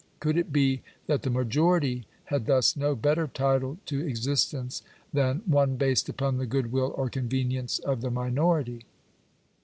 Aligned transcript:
Could 0.19 0.35
it 0.35 0.51
be 0.51 0.81
that 1.05 1.21
the 1.21 1.29
majority 1.29 2.07
had 2.25 2.47
thus 2.47 2.75
no 2.75 2.95
better 2.95 3.27
title 3.27 3.77
to 3.85 3.99
exist 4.03 4.51
ence 4.51 4.81
than 5.13 5.43
one 5.45 5.75
based 5.75 6.09
upon 6.09 6.37
the 6.39 6.47
good 6.47 6.71
will 6.71 6.91
or 6.97 7.07
convenience 7.07 7.77
of 7.77 8.01
the 8.01 8.09
minority 8.09 8.85